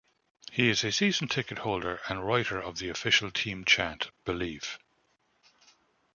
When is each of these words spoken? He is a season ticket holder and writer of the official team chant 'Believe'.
He 0.51 0.69
is 0.71 0.83
a 0.83 0.91
season 0.91 1.27
ticket 1.27 1.59
holder 1.59 2.01
and 2.09 2.25
writer 2.25 2.59
of 2.59 2.79
the 2.79 2.89
official 2.89 3.29
team 3.29 3.63
chant 3.65 4.09
'Believe'. 4.25 4.79